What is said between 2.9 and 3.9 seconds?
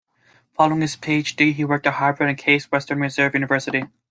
Reserve University.